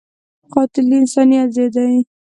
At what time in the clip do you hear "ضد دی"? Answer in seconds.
1.55-1.97